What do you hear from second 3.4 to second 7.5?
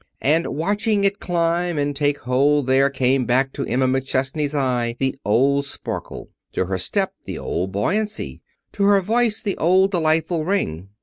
to Emma McChesney's eye the old sparkle, to her step the